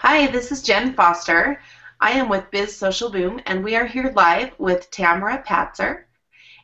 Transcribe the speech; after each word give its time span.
Hi, 0.00 0.26
this 0.26 0.52
is 0.52 0.62
Jenn 0.62 0.92
Foster. 0.92 1.58
I 2.00 2.10
am 2.10 2.28
with 2.28 2.50
Biz 2.50 2.76
Social 2.76 3.10
Boom, 3.10 3.40
and 3.46 3.64
we 3.64 3.76
are 3.76 3.86
here 3.86 4.12
live 4.14 4.50
with 4.58 4.90
Tamara 4.90 5.42
Patzer, 5.42 6.04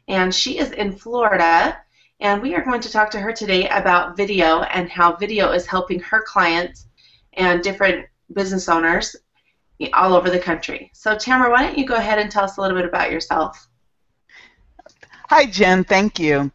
and 0.06 0.34
she 0.34 0.58
is 0.58 0.72
in 0.72 0.92
Florida, 0.92 1.78
and 2.20 2.42
we 2.42 2.54
are 2.54 2.62
going 2.62 2.82
to 2.82 2.92
talk 2.92 3.10
to 3.12 3.18
her 3.18 3.32
today 3.32 3.70
about 3.70 4.18
video 4.18 4.60
and 4.64 4.90
how 4.90 5.16
video 5.16 5.50
is 5.50 5.66
helping 5.66 5.98
her 6.00 6.22
clients 6.22 6.88
and 7.32 7.62
different 7.62 8.06
business 8.34 8.68
owners 8.68 9.16
all 9.94 10.12
over 10.12 10.28
the 10.28 10.38
country. 10.38 10.90
So, 10.92 11.16
Tamara, 11.16 11.50
why 11.50 11.62
don't 11.62 11.78
you 11.78 11.86
go 11.86 11.94
ahead 11.94 12.18
and 12.18 12.30
tell 12.30 12.44
us 12.44 12.58
a 12.58 12.60
little 12.60 12.76
bit 12.76 12.86
about 12.86 13.10
yourself? 13.10 13.66
Hi, 15.30 15.46
Jen. 15.46 15.84
Thank 15.84 16.18
you. 16.18 16.52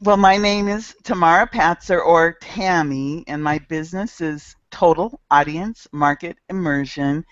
Well, 0.00 0.16
my 0.16 0.36
name 0.36 0.66
is 0.66 0.96
Tamara 1.04 1.46
Patzer, 1.46 2.04
or 2.04 2.32
Tammy, 2.40 3.22
and 3.28 3.40
my 3.40 3.60
business 3.60 4.20
is 4.20 4.56
Total 4.72 5.20
Audience 5.30 5.86
Market 5.92 6.36
Immersion. 6.48 7.24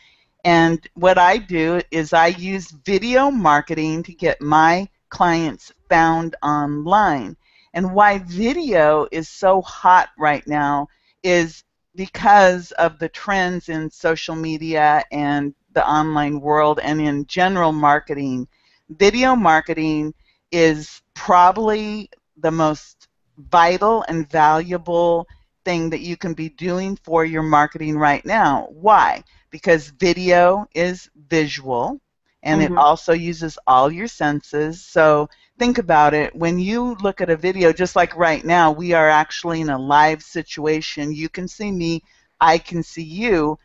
And 0.44 0.78
what 0.94 1.18
I 1.18 1.38
do 1.38 1.80
is 1.90 2.12
I 2.12 2.28
use 2.28 2.70
video 2.70 3.30
marketing 3.30 4.04
to 4.04 4.12
get 4.12 4.40
my 4.40 4.88
clients 5.08 5.72
found 5.88 6.36
online. 6.42 7.36
And 7.74 7.92
why 7.94 8.18
video 8.18 9.08
is 9.10 9.28
so 9.28 9.60
hot 9.62 10.10
right 10.16 10.46
now 10.46 10.88
is 11.22 11.64
because 11.96 12.70
of 12.72 12.98
the 12.98 13.08
trends 13.08 13.68
in 13.68 13.90
social 13.90 14.36
media 14.36 15.04
and 15.10 15.54
the 15.72 15.86
online 15.86 16.40
world 16.40 16.80
and 16.82 17.00
in 17.00 17.26
general 17.26 17.72
marketing. 17.72 18.46
Video 18.88 19.34
marketing 19.34 20.14
is 20.52 21.02
probably 21.14 22.08
the 22.36 22.50
most 22.50 23.08
vital 23.38 24.04
and 24.08 24.28
valuable 24.30 25.26
thing 25.64 25.90
that 25.90 26.00
you 26.00 26.16
can 26.16 26.34
be 26.34 26.48
doing 26.48 26.96
for 26.96 27.24
your 27.24 27.42
marketing 27.42 27.96
right 27.96 28.24
now. 28.24 28.68
Why? 28.70 29.24
Because 29.50 29.88
video 29.88 30.66
is 30.74 31.10
visual 31.28 32.00
and 32.42 32.60
mm-hmm. 32.60 32.72
it 32.72 32.78
also 32.78 33.12
uses 33.12 33.58
all 33.66 33.90
your 33.90 34.08
senses. 34.08 34.84
So 34.84 35.28
think 35.58 35.78
about 35.78 36.14
it. 36.14 36.34
When 36.34 36.58
you 36.58 36.96
look 37.02 37.20
at 37.20 37.30
a 37.30 37.36
video, 37.36 37.72
just 37.72 37.96
like 37.96 38.16
right 38.16 38.44
now, 38.44 38.72
we 38.72 38.92
are 38.92 39.08
actually 39.08 39.60
in 39.60 39.70
a 39.70 39.78
live 39.78 40.22
situation. 40.22 41.12
You 41.12 41.28
can 41.28 41.48
see 41.48 41.70
me, 41.70 42.02
I 42.40 42.58
can 42.58 42.82
see 42.82 43.02
you. 43.02 43.58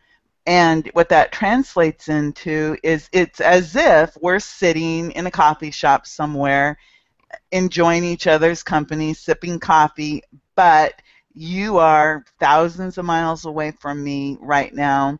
And 0.46 0.88
what 0.92 1.08
that 1.08 1.32
translates 1.32 2.08
into 2.08 2.76
is 2.82 3.08
it's 3.12 3.40
as 3.40 3.74
if 3.74 4.16
we're 4.20 4.38
sitting 4.38 5.10
in 5.12 5.26
a 5.26 5.30
coffee 5.30 5.72
shop 5.72 6.06
somewhere, 6.06 6.78
enjoying 7.50 8.04
each 8.04 8.26
other's 8.26 8.62
company, 8.62 9.12
sipping 9.14 9.58
coffee, 9.58 10.22
but 10.54 10.94
you 11.36 11.76
are 11.76 12.24
thousands 12.40 12.96
of 12.96 13.04
miles 13.04 13.44
away 13.44 13.70
from 13.70 14.02
me 14.02 14.38
right 14.40 14.72
now. 14.74 15.18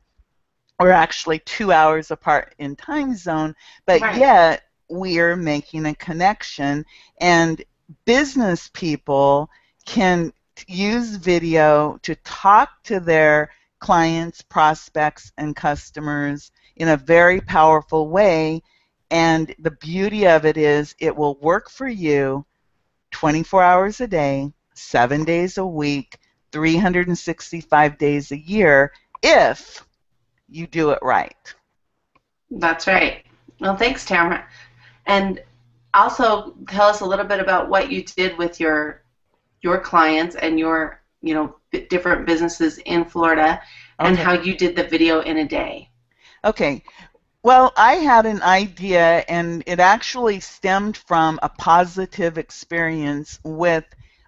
We're 0.81 0.91
actually 0.91 1.41
two 1.41 1.73
hours 1.73 2.11
apart 2.11 2.55
in 2.59 2.75
time 2.75 3.15
zone, 3.15 3.55
but 3.85 4.01
right. 4.01 4.17
yet 4.17 4.63
we're 4.89 5.37
making 5.37 5.85
a 5.85 5.95
connection. 5.95 6.87
And 7.21 7.63
business 8.07 8.71
people 8.73 9.51
can 9.85 10.33
use 10.67 11.17
video 11.17 11.99
to 12.03 12.15
talk 12.17 12.83
to 12.85 12.99
their 12.99 13.51
clients, 13.79 14.41
prospects, 14.41 15.33
and 15.37 15.55
customers 15.55 16.51
in 16.77 16.89
a 16.89 16.97
very 16.97 17.43
powerful 17.43 18.09
way. 18.09 18.63
And 19.11 19.55
the 19.59 19.71
beauty 19.71 20.27
of 20.27 20.47
it 20.47 20.57
is 20.57 20.95
it 20.99 21.15
will 21.15 21.37
work 21.41 21.69
for 21.69 21.87
you 21.87 22.47
24 23.11 23.63
hours 23.63 24.01
a 24.01 24.07
day, 24.07 24.51
seven 24.79 25.25
days 25.25 25.59
a 25.59 25.67
week, 25.67 26.19
365 26.53 27.99
days 27.99 28.33
a 28.33 28.39
year 28.39 28.93
if 29.23 29.85
you 30.49 30.67
do 30.67 30.91
it 30.91 30.99
right. 31.03 31.55
That's 32.51 32.87
right. 32.87 33.25
Well, 33.61 33.77
thanks, 33.77 34.05
Tamara. 34.05 34.47
And 35.07 35.43
also 35.95 36.55
tell 36.69 36.89
us 36.89 37.01
a 37.01 37.07
little 37.07 37.25
bit 37.25 37.41
about 37.41 37.69
what 37.69 37.91
you 37.91 38.05
did 38.05 38.37
with 38.39 38.61
your 38.61 39.03
your 39.63 39.81
clients 39.81 40.37
and 40.37 40.59
your 40.59 41.01
you 41.23 41.35
know 41.35 41.57
different 41.89 42.27
businesses 42.27 42.79
in 42.79 43.05
Florida 43.05 43.61
and 43.99 44.17
how 44.17 44.33
you 44.33 44.55
did 44.57 44.77
the 44.77 44.85
video 44.85 45.21
in 45.21 45.39
a 45.39 45.49
day. 45.49 45.91
Okay. 46.45 46.83
Well, 47.43 47.73
I 47.77 47.95
had 47.95 48.27
an 48.27 48.43
idea, 48.43 49.25
and 49.29 49.63
it 49.67 49.79
actually 49.79 50.41
stemmed 50.41 50.97
from 50.97 51.39
a 51.43 51.49
positive 51.49 52.39
experience 52.39 53.39
with 53.45 53.85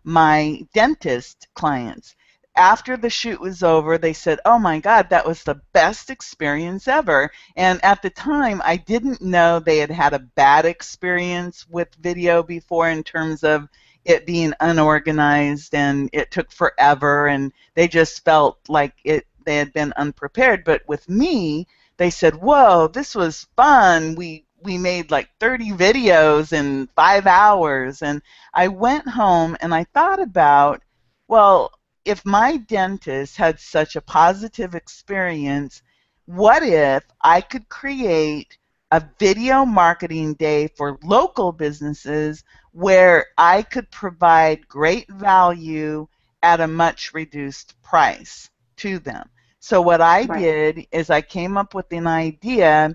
my 0.08 0.66
dentist 0.72 1.48
clients. 1.54 2.16
After 2.56 2.96
the 2.96 3.10
shoot 3.10 3.40
was 3.40 3.62
over, 3.62 3.98
they 3.98 4.14
said, 4.14 4.40
Oh 4.44 4.58
my 4.58 4.80
God, 4.80 5.10
that 5.10 5.26
was 5.26 5.44
the 5.44 5.60
best 5.72 6.10
experience 6.10 6.88
ever. 6.88 7.30
And 7.56 7.84
at 7.84 8.02
the 8.02 8.10
time, 8.10 8.60
I 8.64 8.76
didn't 8.78 9.20
know 9.20 9.60
they 9.60 9.78
had 9.78 9.90
had 9.90 10.14
a 10.14 10.18
bad 10.18 10.64
experience 10.64 11.66
with 11.68 11.94
video 12.00 12.42
before 12.42 12.88
in 12.88 13.04
terms 13.04 13.44
of 13.44 13.68
it 14.04 14.24
being 14.26 14.54
unorganized 14.60 15.74
and 15.74 16.08
it 16.14 16.30
took 16.30 16.50
forever 16.50 17.26
and 17.26 17.52
they 17.74 17.86
just 17.86 18.24
felt 18.24 18.58
like 18.68 18.94
it 19.04 19.26
they 19.44 19.56
had 19.56 19.72
been 19.74 19.92
unprepared 19.96 20.64
but 20.64 20.82
with 20.88 21.06
me 21.08 21.66
they 21.98 22.08
said 22.08 22.34
whoa 22.36 22.88
this 22.88 23.14
was 23.14 23.46
fun 23.56 24.14
we 24.14 24.44
we 24.62 24.78
made 24.78 25.10
like 25.10 25.28
30 25.40 25.70
videos 25.72 26.52
in 26.52 26.88
five 26.96 27.26
hours. 27.26 28.02
And 28.02 28.22
I 28.54 28.68
went 28.68 29.08
home 29.08 29.56
and 29.60 29.74
I 29.74 29.84
thought 29.84 30.20
about, 30.20 30.82
well, 31.28 31.72
if 32.04 32.24
my 32.24 32.56
dentist 32.56 33.36
had 33.36 33.60
such 33.60 33.96
a 33.96 34.00
positive 34.00 34.74
experience, 34.74 35.82
what 36.26 36.62
if 36.62 37.04
I 37.20 37.40
could 37.40 37.68
create 37.68 38.58
a 38.90 39.02
video 39.18 39.64
marketing 39.64 40.34
day 40.34 40.68
for 40.68 40.98
local 41.02 41.52
businesses 41.52 42.44
where 42.72 43.26
I 43.36 43.62
could 43.62 43.90
provide 43.90 44.68
great 44.68 45.08
value 45.10 46.08
at 46.42 46.60
a 46.60 46.66
much 46.66 47.12
reduced 47.12 47.80
price 47.82 48.50
to 48.76 48.98
them? 48.98 49.28
So, 49.60 49.82
what 49.82 50.00
I 50.00 50.24
right. 50.24 50.38
did 50.38 50.86
is 50.92 51.10
I 51.10 51.20
came 51.20 51.58
up 51.58 51.74
with 51.74 51.92
an 51.92 52.06
idea 52.06 52.94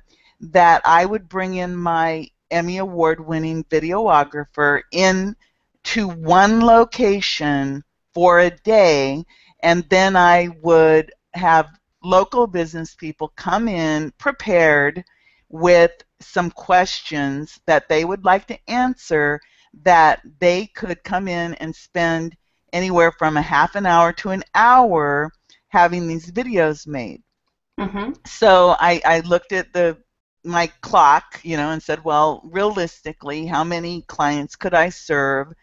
that 0.51 0.81
I 0.85 1.05
would 1.05 1.29
bring 1.29 1.55
in 1.55 1.75
my 1.75 2.27
Emmy 2.51 2.77
Award 2.77 3.25
winning 3.25 3.63
videographer 3.65 4.81
in 4.91 5.35
to 5.83 6.07
one 6.07 6.61
location 6.61 7.83
for 8.13 8.39
a 8.39 8.49
day, 8.49 9.23
and 9.61 9.87
then 9.89 10.15
I 10.15 10.49
would 10.61 11.11
have 11.33 11.69
local 12.03 12.47
business 12.47 12.95
people 12.95 13.29
come 13.35 13.67
in 13.67 14.11
prepared 14.17 15.03
with 15.49 15.91
some 16.19 16.51
questions 16.51 17.59
that 17.65 17.87
they 17.87 18.05
would 18.05 18.25
like 18.25 18.45
to 18.47 18.69
answer 18.69 19.39
that 19.83 20.21
they 20.39 20.67
could 20.67 21.03
come 21.03 21.27
in 21.27 21.53
and 21.55 21.75
spend 21.75 22.35
anywhere 22.71 23.11
from 23.11 23.37
a 23.37 23.41
half 23.41 23.75
an 23.75 23.85
hour 23.85 24.11
to 24.13 24.29
an 24.29 24.43
hour 24.55 25.31
having 25.69 26.07
these 26.07 26.31
videos 26.31 26.85
made. 26.85 27.21
Mm-hmm. 27.79 28.11
So 28.27 28.75
I, 28.79 29.01
I 29.05 29.19
looked 29.21 29.51
at 29.51 29.73
the 29.73 29.97
my 30.43 30.67
clock, 30.81 31.39
you 31.43 31.57
know, 31.57 31.71
and 31.71 31.81
said, 31.81 32.03
well, 32.03 32.41
realistically, 32.43 33.45
how 33.45 33.63
many 33.63 34.01
clients 34.03 34.55
could 34.55 34.73
I 34.73 34.89
serve? 34.89 35.53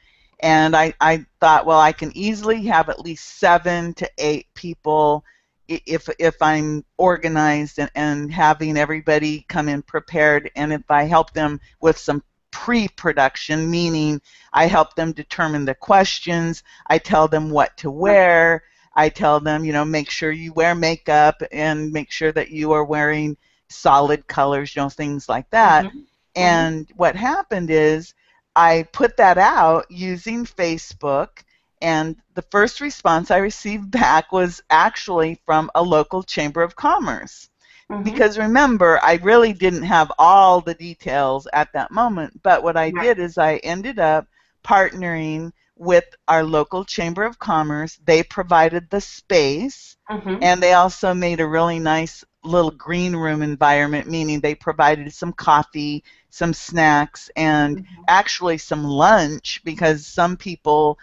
And 0.40 0.74
I, 0.74 0.94
I 1.00 1.26
thought, 1.40 1.66
well, 1.66 1.80
I 1.80 1.92
can 1.92 2.12
easily 2.16 2.62
have 2.66 2.88
at 2.88 3.00
least 3.00 3.38
seven 3.38 3.92
to 3.94 4.10
eight 4.18 4.46
people 4.54 5.24
if 5.68 6.08
if 6.18 6.36
I'm 6.42 6.84
organized 6.98 7.78
and, 7.78 7.90
and 7.94 8.32
having 8.32 8.76
everybody 8.76 9.44
come 9.48 9.68
in 9.68 9.82
prepared, 9.82 10.50
and 10.56 10.72
if 10.72 10.90
I 10.90 11.04
help 11.04 11.32
them 11.32 11.60
with 11.80 11.96
some 11.96 12.24
pre-production, 12.50 13.70
meaning 13.70 14.20
I 14.52 14.66
help 14.66 14.96
them 14.96 15.12
determine 15.12 15.64
the 15.64 15.74
questions, 15.74 16.64
I 16.88 16.98
tell 16.98 17.28
them 17.28 17.50
what 17.50 17.76
to 17.78 17.90
wear, 17.90 18.64
I 18.96 19.08
tell 19.08 19.38
them, 19.38 19.64
you 19.64 19.72
know, 19.72 19.84
make 19.84 20.10
sure 20.10 20.32
you 20.32 20.52
wear 20.52 20.74
makeup 20.74 21.40
and 21.52 21.92
make 21.92 22.10
sure 22.10 22.32
that 22.32 22.50
you 22.50 22.72
are 22.72 22.84
wearing 22.84 23.36
solid 23.70 24.26
colors, 24.26 24.74
you 24.74 24.82
know, 24.82 24.88
things 24.88 25.28
like 25.28 25.48
that. 25.50 25.86
Mm-hmm. 25.86 25.98
And 26.36 26.86
mm-hmm. 26.86 26.96
what 26.96 27.16
happened 27.16 27.70
is 27.70 28.14
I 28.54 28.86
put 28.92 29.16
that 29.16 29.38
out 29.38 29.90
using 29.90 30.44
Facebook, 30.44 31.44
and 31.80 32.16
the 32.34 32.42
first 32.42 32.80
response 32.80 33.30
I 33.30 33.38
received 33.38 33.90
back 34.02 34.32
was 34.32 34.62
actually 34.70 35.40
from 35.46 35.70
a 35.74 35.82
local 35.82 36.22
chamber 36.22 36.62
of 36.62 36.76
commerce. 36.76 37.48
Mm-hmm. 37.90 38.02
Because 38.04 38.38
remember, 38.38 39.00
I 39.02 39.14
really 39.16 39.52
didn't 39.52 39.82
have 39.82 40.12
all 40.18 40.60
the 40.60 40.74
details 40.74 41.48
at 41.52 41.72
that 41.72 41.90
moment, 41.90 42.40
but 42.42 42.62
what 42.62 42.76
I 42.76 42.90
right. 42.90 43.02
did 43.02 43.18
is 43.18 43.36
I 43.36 43.56
ended 43.56 43.98
up 43.98 44.26
partnering 44.64 45.52
with 45.76 46.04
our 46.28 46.44
local 46.44 46.84
chamber 46.84 47.24
of 47.24 47.38
commerce. 47.38 47.98
They 48.04 48.22
provided 48.22 48.90
the 48.90 49.00
space, 49.00 49.96
mm-hmm. 50.08 50.36
and 50.42 50.62
they 50.62 50.74
also 50.74 51.14
made 51.14 51.40
a 51.40 51.46
really 51.46 51.80
nice 51.80 52.22
little 52.42 52.70
green 52.70 53.14
room 53.14 53.42
environment, 53.42 54.08
meaning 54.08 54.40
they 54.40 54.54
provided 54.54 55.12
some 55.12 55.32
coffee, 55.32 56.02
some 56.30 56.54
snacks, 56.54 57.30
and 57.36 57.78
mm-hmm. 57.78 58.02
actually 58.08 58.58
some 58.58 58.84
lunch 58.84 59.60
because 59.64 60.06
some 60.06 60.36
people 60.36 60.98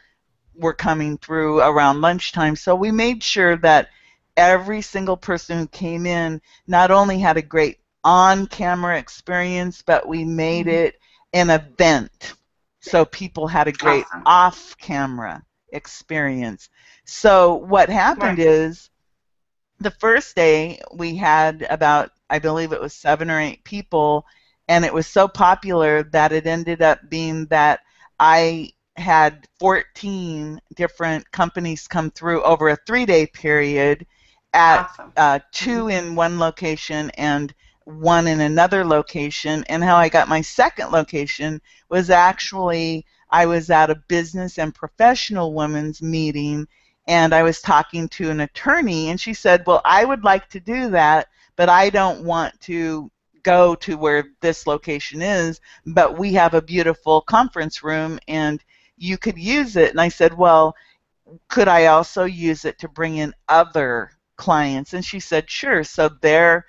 were 0.55 0.73
coming 0.73 1.17
through 1.17 1.59
around 1.59 2.01
lunchtime. 2.01 2.55
So 2.55 2.75
we 2.75 2.91
made 2.91 3.21
sure 3.21 3.55
that 3.57 3.89
every 4.35 4.81
single 4.81 5.17
person 5.17 5.59
who 5.59 5.67
came 5.67 6.05
in 6.05 6.41
not 6.65 6.91
only 6.91 7.19
had 7.19 7.37
a 7.37 7.41
great 7.41 7.79
on-camera 8.03 8.97
experience, 8.97 9.83
but 9.85 10.07
we 10.07 10.23
made 10.23 10.65
mm-hmm. 10.65 10.87
it 10.87 10.99
an 11.33 11.49
event. 11.49 12.33
So 12.79 13.05
people 13.05 13.47
had 13.47 13.67
a 13.67 13.71
great 13.71 14.05
awesome. 14.05 14.23
off-camera 14.25 15.43
experience. 15.73 16.69
So 17.05 17.55
what 17.55 17.89
happened 17.89 18.39
right. 18.39 18.47
is 18.47 18.89
the 19.79 19.91
first 19.91 20.35
day 20.35 20.79
we 20.93 21.15
had 21.15 21.65
about 21.69 22.11
I 22.29 22.39
believe 22.39 22.73
it 22.73 22.81
was 22.81 22.93
seven 22.93 23.29
or 23.31 23.39
eight 23.39 23.63
people, 23.63 24.25
and 24.67 24.83
it 24.83 24.93
was 24.93 25.07
so 25.07 25.27
popular 25.27 26.03
that 26.03 26.31
it 26.31 26.45
ended 26.45 26.81
up 26.81 26.99
being 27.09 27.45
that 27.45 27.79
I 28.19 28.73
had 28.97 29.47
14 29.59 30.59
different 30.75 31.31
companies 31.31 31.87
come 31.87 32.11
through 32.11 32.43
over 32.43 32.69
a 32.69 32.77
three-day 32.87 33.27
period 33.27 34.05
at 34.53 34.89
awesome. 34.89 35.13
uh, 35.15 35.39
two 35.51 35.87
in 35.87 36.15
one 36.15 36.39
location 36.39 37.11
and 37.11 37.53
one 37.85 38.27
in 38.27 38.41
another 38.41 38.83
location. 38.83 39.63
And 39.69 39.83
how 39.83 39.95
I 39.95 40.09
got 40.09 40.27
my 40.27 40.41
second 40.41 40.91
location 40.91 41.61
was 41.89 42.09
actually 42.09 43.05
I 43.29 43.45
was 43.45 43.69
at 43.69 43.89
a 43.89 44.03
business 44.07 44.57
and 44.57 44.73
professional 44.73 45.53
women's 45.53 46.01
meeting 46.01 46.67
and 47.07 47.33
I 47.33 47.43
was 47.43 47.61
talking 47.61 48.09
to 48.09 48.29
an 48.29 48.41
attorney, 48.41 49.09
and 49.09 49.19
she 49.19 49.33
said, 49.33 49.63
Well, 49.65 49.81
I 49.85 50.03
would 50.05 50.23
like 50.23 50.49
to 50.49 50.59
do 50.59 50.89
that, 50.91 51.27
but 51.55 51.69
I 51.69 51.89
don't 51.89 52.23
want 52.23 52.59
to 52.61 53.09
go 53.43 53.75
to 53.75 53.97
where 53.97 54.25
this 54.41 54.67
location 54.67 55.21
is, 55.21 55.61
but 55.85 56.17
we 56.17 56.33
have 56.33 56.53
a 56.53 56.61
beautiful 56.61 57.21
conference 57.21 57.81
room 57.81 58.19
and 58.27 58.61
you 58.97 59.17
could 59.17 59.37
use 59.37 59.77
it. 59.77 59.91
And 59.91 60.01
I 60.01 60.09
said, 60.09 60.37
Well, 60.37 60.75
could 61.47 61.69
I 61.69 61.85
also 61.85 62.25
use 62.25 62.65
it 62.65 62.77
to 62.79 62.89
bring 62.89 63.17
in 63.17 63.33
other 63.47 64.11
clients? 64.35 64.93
And 64.93 65.03
she 65.03 65.21
said, 65.21 65.49
Sure. 65.49 65.85
So 65.85 66.09
there, 66.21 66.65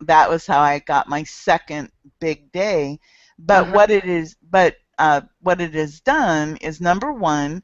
that 0.00 0.30
was 0.30 0.46
how 0.46 0.60
I 0.60 0.78
got 0.78 1.08
my 1.08 1.22
second 1.24 1.90
big 2.18 2.50
day. 2.50 2.98
But 3.38 3.64
mm-hmm. 3.64 3.74
what 3.74 3.90
it 3.90 4.04
is, 4.04 4.36
but 4.50 4.76
uh, 4.98 5.22
what 5.40 5.60
it 5.60 5.74
has 5.74 6.00
done 6.00 6.56
is 6.58 6.80
number 6.80 7.12
one, 7.12 7.62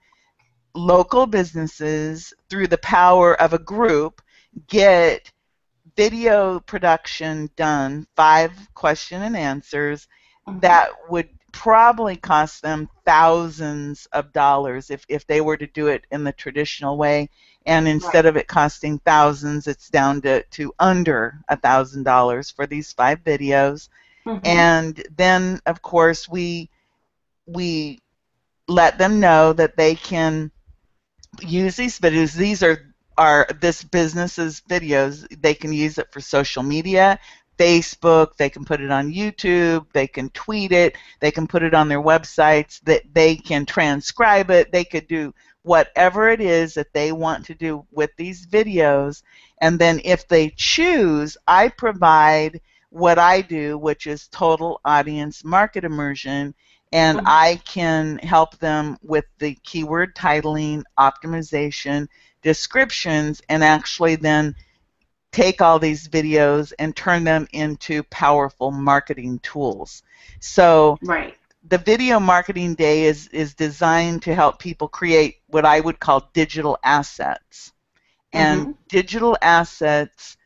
local 0.74 1.26
businesses, 1.26 2.32
through 2.48 2.68
the 2.68 2.78
power 2.78 3.40
of 3.40 3.52
a 3.52 3.58
group, 3.58 4.22
get 4.68 5.30
video 5.96 6.60
production 6.60 7.50
done, 7.56 8.06
five 8.16 8.52
question 8.74 9.22
and 9.22 9.36
answers, 9.36 10.06
mm-hmm. 10.46 10.60
that 10.60 10.90
would 11.08 11.28
probably 11.52 12.14
cost 12.14 12.62
them 12.62 12.88
thousands 13.04 14.06
of 14.12 14.32
dollars 14.32 14.90
if, 14.90 15.04
if 15.08 15.26
they 15.26 15.40
were 15.40 15.56
to 15.56 15.66
do 15.66 15.88
it 15.88 16.04
in 16.12 16.22
the 16.22 16.32
traditional 16.32 16.96
way. 16.96 17.28
And 17.66 17.88
instead 17.88 18.24
right. 18.24 18.26
of 18.26 18.36
it 18.36 18.46
costing 18.46 18.98
thousands, 19.00 19.66
it's 19.66 19.90
down 19.90 20.22
to, 20.22 20.42
to 20.42 20.72
under 20.78 21.38
a 21.48 21.56
thousand 21.56 22.04
dollars 22.04 22.50
for 22.50 22.66
these 22.66 22.92
five 22.92 23.24
videos. 23.24 23.88
Mm-hmm. 24.24 24.46
And 24.46 25.06
then, 25.16 25.60
of 25.66 25.82
course, 25.82 26.28
we 26.28 26.70
we 27.46 28.00
let 28.68 28.98
them 28.98 29.20
know 29.20 29.54
that 29.54 29.76
they 29.76 29.94
can 29.94 30.50
use 31.40 31.76
these 31.76 31.98
videos. 31.98 32.34
These 32.34 32.62
are 32.62 32.94
are 33.16 33.48
this 33.60 33.82
business's 33.82 34.62
videos. 34.68 35.26
They 35.42 35.54
can 35.54 35.72
use 35.72 35.98
it 35.98 36.12
for 36.12 36.20
social 36.20 36.62
media, 36.62 37.18
Facebook. 37.58 38.36
They 38.36 38.48
can 38.48 38.64
put 38.64 38.80
it 38.80 38.92
on 38.92 39.12
YouTube. 39.12 39.86
They 39.92 40.06
can 40.06 40.30
tweet 40.30 40.70
it. 40.70 40.96
They 41.20 41.32
can 41.32 41.48
put 41.48 41.64
it 41.64 41.74
on 41.74 41.88
their 41.88 42.00
websites. 42.00 42.80
That 42.84 43.02
they 43.12 43.34
can 43.36 43.66
transcribe 43.66 44.50
it. 44.50 44.70
They 44.70 44.84
could 44.84 45.08
do 45.08 45.34
whatever 45.62 46.28
it 46.28 46.40
is 46.40 46.74
that 46.74 46.92
they 46.92 47.12
want 47.12 47.44
to 47.46 47.54
do 47.54 47.84
with 47.90 48.10
these 48.16 48.46
videos. 48.46 49.22
And 49.60 49.78
then 49.78 50.00
if 50.04 50.28
they 50.28 50.50
choose, 50.56 51.36
I 51.46 51.68
provide 51.68 52.60
what 52.90 53.18
I 53.18 53.42
do, 53.42 53.76
which 53.76 54.06
is 54.06 54.28
total 54.28 54.80
audience 54.84 55.44
market 55.44 55.84
immersion 55.84 56.54
and 56.92 57.18
mm-hmm. 57.18 57.26
I 57.28 57.60
can 57.64 58.18
help 58.18 58.58
them 58.58 58.96
with 59.02 59.24
the 59.38 59.54
keyword 59.62 60.14
titling, 60.14 60.84
optimization, 60.98 62.08
descriptions, 62.42 63.42
and 63.48 63.62
actually 63.62 64.16
then 64.16 64.54
take 65.32 65.60
all 65.60 65.78
these 65.78 66.08
videos 66.08 66.72
and 66.78 66.96
turn 66.96 67.24
them 67.24 67.46
into 67.52 68.02
powerful 68.04 68.70
marketing 68.70 69.38
tools. 69.40 70.02
So 70.40 70.98
right. 71.02 71.36
the 71.68 71.78
video 71.78 72.18
marketing 72.18 72.74
day 72.74 73.04
is, 73.04 73.28
is 73.28 73.54
designed 73.54 74.22
to 74.22 74.34
help 74.34 74.58
people 74.58 74.88
create 74.88 75.36
what 75.48 75.64
I 75.64 75.80
would 75.80 76.00
call 76.00 76.30
digital 76.32 76.78
assets. 76.82 77.72
And 78.32 78.60
mm-hmm. 78.60 78.72
digital 78.88 79.36
assets, 79.42 80.36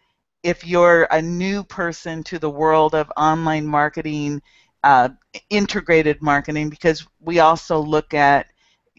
if 0.42 0.66
you're 0.66 1.04
a 1.04 1.22
new 1.22 1.62
person 1.62 2.22
to 2.24 2.38
the 2.38 2.50
world 2.50 2.94
of 2.94 3.12
online 3.16 3.66
marketing, 3.66 4.42
uh, 4.84 5.10
integrated 5.50 6.20
marketing 6.22 6.68
because 6.68 7.06
we 7.20 7.38
also 7.38 7.78
look 7.78 8.14
at 8.14 8.46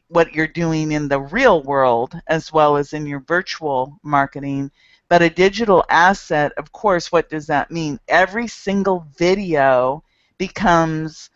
what 0.08 0.34
you're 0.34 0.48
doing 0.48 0.92
in 0.92 1.08
the 1.08 1.20
real 1.20 1.64
world 1.64 2.20
as 2.28 2.54
well 2.54 2.78
as 2.78 2.94
in 2.94 3.06
your 3.06 3.22
virtual 3.22 3.98
marketing. 4.04 4.72
But 5.10 5.22
a 5.22 5.30
digital 5.30 5.84
asset, 5.90 6.52
of 6.58 6.72
course, 6.72 7.12
what 7.12 7.30
does 7.30 7.48
that 7.48 7.72
mean? 7.72 8.00
Every 8.08 8.48
single 8.48 9.08
video 9.18 10.04
becomes 10.38 11.30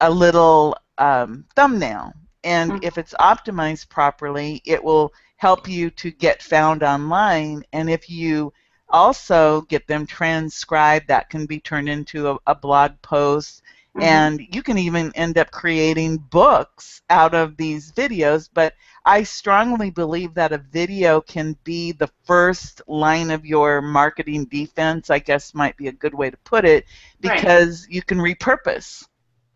a 0.00 0.10
little 0.10 0.76
um, 0.98 1.44
thumbnail. 1.56 2.12
And 2.44 2.72
mm-hmm. 2.72 2.84
if 2.84 2.98
it's 2.98 3.14
optimized 3.20 3.88
properly, 3.88 4.62
it 4.64 4.82
will 4.82 5.12
help 5.36 5.68
you 5.68 5.90
to 5.90 6.10
get 6.10 6.42
found 6.42 6.82
online. 6.82 7.64
And 7.72 7.90
if 7.90 8.08
you 8.08 8.52
also 8.90 9.62
get 9.62 9.86
them 9.86 10.06
transcribed, 10.06 11.08
that 11.08 11.30
can 11.30 11.46
be 11.46 11.60
turned 11.60 11.88
into 11.88 12.30
a, 12.30 12.38
a 12.46 12.54
blog 12.54 12.92
post 13.02 13.62
Mm-hmm. 13.96 14.02
And 14.02 14.40
you 14.52 14.62
can 14.62 14.78
even 14.78 15.12
end 15.14 15.38
up 15.38 15.50
creating 15.50 16.18
books 16.18 17.02
out 17.10 17.34
of 17.34 17.56
these 17.56 17.90
videos. 17.92 18.48
But 18.52 18.74
I 19.04 19.22
strongly 19.22 19.90
believe 19.90 20.34
that 20.34 20.52
a 20.52 20.58
video 20.58 21.20
can 21.20 21.56
be 21.64 21.92
the 21.92 22.10
first 22.24 22.82
line 22.86 23.30
of 23.30 23.46
your 23.46 23.80
marketing 23.80 24.44
defense, 24.44 25.08
I 25.08 25.18
guess 25.18 25.54
might 25.54 25.76
be 25.76 25.88
a 25.88 25.92
good 25.92 26.14
way 26.14 26.30
to 26.30 26.36
put 26.38 26.64
it, 26.64 26.84
because 27.20 27.84
right. 27.84 27.94
you 27.94 28.02
can 28.02 28.18
repurpose. 28.18 29.06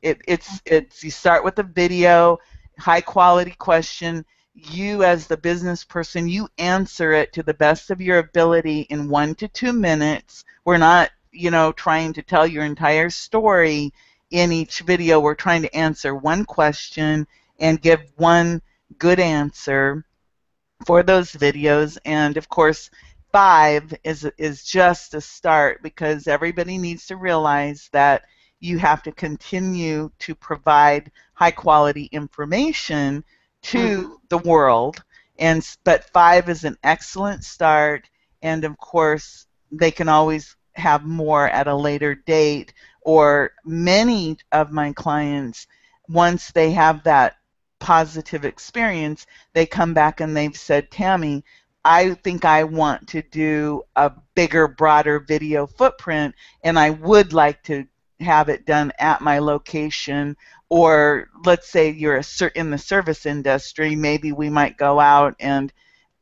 It, 0.00 0.22
it's, 0.26 0.60
it's, 0.64 1.04
you 1.04 1.10
start 1.10 1.44
with 1.44 1.58
a 1.58 1.62
video, 1.62 2.38
high 2.78 3.02
quality 3.02 3.54
question. 3.58 4.24
You, 4.54 5.04
as 5.04 5.26
the 5.26 5.36
business 5.36 5.84
person, 5.84 6.28
you 6.28 6.48
answer 6.58 7.12
it 7.12 7.32
to 7.34 7.42
the 7.42 7.54
best 7.54 7.90
of 7.90 8.00
your 8.00 8.18
ability 8.18 8.80
in 8.90 9.08
one 9.08 9.34
to 9.36 9.48
two 9.48 9.72
minutes. 9.72 10.44
We're 10.64 10.78
not, 10.78 11.10
you 11.30 11.50
know, 11.50 11.72
trying 11.72 12.14
to 12.14 12.22
tell 12.22 12.46
your 12.46 12.64
entire 12.64 13.10
story 13.10 13.92
in 14.32 14.50
each 14.50 14.80
video, 14.80 15.20
we're 15.20 15.34
trying 15.34 15.62
to 15.62 15.76
answer 15.76 16.14
one 16.14 16.44
question 16.44 17.26
and 17.60 17.80
give 17.80 18.00
one 18.16 18.60
good 18.98 19.20
answer 19.20 20.04
for 20.86 21.02
those 21.02 21.32
videos. 21.32 21.98
And 22.04 22.36
of 22.36 22.48
course, 22.48 22.90
five 23.30 23.94
is, 24.04 24.28
is 24.38 24.64
just 24.64 25.14
a 25.14 25.20
start 25.20 25.82
because 25.82 26.26
everybody 26.26 26.78
needs 26.78 27.06
to 27.06 27.16
realize 27.16 27.88
that 27.92 28.22
you 28.58 28.78
have 28.78 29.02
to 29.02 29.12
continue 29.12 30.10
to 30.20 30.34
provide 30.34 31.10
high 31.34 31.50
quality 31.50 32.08
information 32.12 33.22
to 33.62 33.78
mm-hmm. 33.78 34.12
the 34.28 34.38
world. 34.38 35.02
And 35.38 35.66
but 35.84 36.04
five 36.10 36.48
is 36.48 36.64
an 36.64 36.76
excellent 36.84 37.42
start, 37.42 38.08
and 38.42 38.64
of 38.64 38.78
course 38.78 39.46
they 39.72 39.90
can 39.90 40.08
always 40.08 40.56
have 40.74 41.04
more 41.04 41.48
at 41.48 41.66
a 41.66 41.74
later 41.74 42.14
date 42.14 42.72
or 43.04 43.52
many 43.64 44.38
of 44.52 44.72
my 44.72 44.92
clients, 44.92 45.66
once 46.08 46.50
they 46.52 46.72
have 46.72 47.02
that 47.04 47.36
positive 47.78 48.44
experience, 48.44 49.26
they 49.54 49.66
come 49.66 49.92
back 49.94 50.20
and 50.20 50.36
they've 50.36 50.56
said, 50.56 50.90
Tammy, 50.90 51.44
I 51.84 52.14
think 52.14 52.44
I 52.44 52.62
want 52.64 53.08
to 53.08 53.22
do 53.22 53.82
a 53.96 54.12
bigger, 54.34 54.68
broader 54.68 55.18
video 55.18 55.66
footprint, 55.66 56.34
and 56.62 56.78
I 56.78 56.90
would 56.90 57.32
like 57.32 57.62
to 57.64 57.86
have 58.20 58.48
it 58.48 58.66
done 58.66 58.92
at 59.00 59.20
my 59.20 59.40
location. 59.40 60.36
Or 60.68 61.28
let's 61.44 61.68
say 61.68 61.90
you're 61.90 62.18
a, 62.18 62.50
in 62.54 62.70
the 62.70 62.78
service 62.78 63.26
industry, 63.26 63.96
maybe 63.96 64.32
we 64.32 64.48
might 64.48 64.76
go 64.76 65.00
out 65.00 65.34
and 65.40 65.72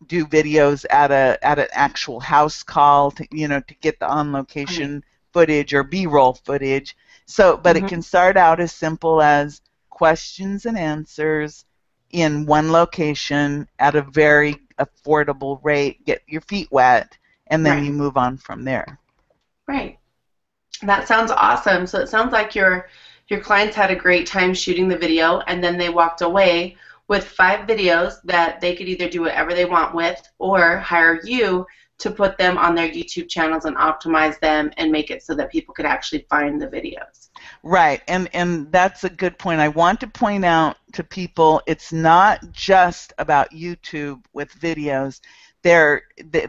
do 0.06 0.25
videos 0.25 0.87
at 0.88 1.10
a 1.10 1.38
at 1.42 1.58
an 1.58 1.68
actual 1.72 2.20
house 2.20 2.62
call, 2.62 3.10
to, 3.10 3.26
you 3.30 3.46
know, 3.49 3.60
to 3.60 3.75
get 3.82 4.00
the 4.00 4.08
on 4.08 4.32
location 4.32 5.04
footage 5.32 5.75
or 5.75 5.82
B-roll 5.82 6.34
footage. 6.34 6.96
So, 7.26 7.56
but 7.56 7.76
mm-hmm. 7.76 7.87
it 7.87 7.88
can 7.88 8.02
start 8.02 8.37
out 8.37 8.60
as 8.60 8.72
simple 8.72 9.22
as 9.22 9.60
questions 9.88 10.66
and 10.66 10.78
answers 10.78 11.64
in 12.10 12.46
one 12.46 12.72
location 12.72 13.68
at 13.78 13.94
a 13.94 14.02
very 14.02 14.56
affordable 14.78 15.60
rate. 15.62 16.04
Get 16.04 16.22
your 16.26 16.40
feet 16.40 16.68
wet, 16.70 17.16
and 17.49 17.64
then 17.64 17.78
right. 17.78 17.84
you 17.84 17.92
move 17.92 18.16
on 18.16 18.37
from 18.37 18.64
there. 18.64 18.99
Right. 19.68 19.99
That 20.82 21.06
sounds 21.06 21.30
awesome. 21.30 21.87
So 21.87 22.00
it 22.00 22.08
sounds 22.08 22.32
like 22.32 22.54
your 22.54 22.88
your 23.28 23.40
clients 23.40 23.76
had 23.76 23.92
a 23.92 23.96
great 23.96 24.26
time 24.26 24.54
shooting 24.54 24.88
the 24.88 24.99
video, 24.99 25.40
and 25.40 25.62
then 25.62 25.78
they 25.78 25.88
walked 25.88 26.22
away 26.22 26.76
with 27.06 27.25
five 27.25 27.66
videos 27.66 28.20
that 28.25 28.60
they 28.60 28.75
could 28.75 28.88
either 28.88 29.08
do 29.08 29.20
whatever 29.20 29.52
they 29.52 29.64
want 29.64 29.94
with 29.94 30.20
or 30.38 30.78
hire 30.78 31.20
you 31.25 31.66
to 32.00 32.11
put 32.11 32.38
them 32.38 32.59
on 32.59 32.75
their 32.75 32.88
YouTube 32.88 33.28
channels 33.28 33.66
and 33.66 33.76
optimize 33.76 34.40
them 34.40 34.71
and 34.78 34.90
make 34.90 35.11
it 35.11 35.23
so 35.23 35.35
that 35.35 35.50
people 35.50 35.75
could 35.75 35.87
actually 35.87 36.26
find 36.30 36.61
the 36.61 36.66
videos. 36.66 37.28
Right, 37.62 38.02
and 38.09 38.28
and 38.35 38.73
that's 38.73 39.04
a 39.04 39.11
good 39.11 39.38
point. 39.38 39.61
I 39.61 39.69
want 39.69 40.00
to 40.00 40.07
point 40.07 40.45
out 40.45 40.76
to 40.95 41.04
people 41.04 41.62
it's 41.66 41.92
not 41.92 42.52
just 42.52 43.12
about 43.19 43.50
YouTube 43.52 44.25
with 44.33 44.50
videos. 44.59 45.21
There 45.62 46.02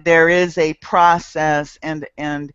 there 0.03 0.29
is 0.29 0.58
a 0.58 0.74
process 0.75 1.77
and 1.84 2.08
and 2.17 2.53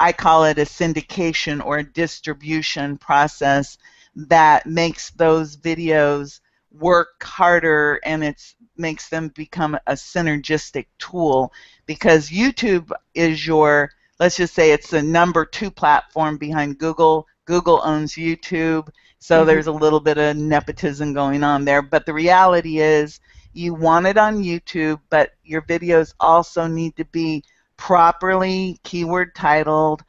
I 0.00 0.12
call 0.12 0.44
it 0.44 0.58
a 0.58 0.62
syndication 0.62 1.64
or 1.64 1.78
a 1.78 1.92
distribution 1.92 2.98
process 2.98 3.78
that 4.14 4.66
makes 4.66 5.10
those 5.10 5.56
videos 5.56 6.40
work 6.78 7.22
harder 7.22 8.00
and 8.04 8.22
it 8.24 8.54
makes 8.76 9.08
them 9.08 9.28
become 9.34 9.74
a 9.86 9.92
synergistic 9.92 10.86
tool 10.98 11.52
because 11.86 12.30
YouTube 12.30 12.90
is 13.14 13.46
your 13.46 13.90
let's 14.20 14.36
just 14.36 14.54
say 14.54 14.72
it's 14.72 14.90
the 14.90 15.02
number 15.02 15.44
two 15.44 15.70
platform 15.70 16.36
behind 16.36 16.78
Google. 16.78 17.26
Google 17.44 17.80
owns 17.84 18.14
YouTube, 18.14 18.88
so 19.18 19.38
mm-hmm. 19.38 19.46
there's 19.46 19.68
a 19.68 19.72
little 19.72 20.00
bit 20.00 20.18
of 20.18 20.36
nepotism 20.36 21.14
going 21.14 21.42
on 21.42 21.64
there. 21.64 21.82
But 21.82 22.04
the 22.04 22.12
reality 22.12 22.78
is, 22.78 23.20
you 23.52 23.74
want 23.74 24.06
it 24.06 24.18
on 24.18 24.42
YouTube, 24.42 25.00
but 25.08 25.32
your 25.44 25.62
videos 25.62 26.14
also 26.20 26.66
need 26.66 26.96
to 26.96 27.04
be 27.06 27.42
properly 27.76 28.78
keyword 28.82 29.34
titled, 29.34 30.02